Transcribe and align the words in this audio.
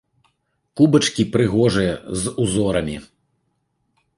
Кубачкі 0.79 1.23
прыгожыя, 1.35 1.93
з 2.23 2.33
узорамі. 2.45 2.97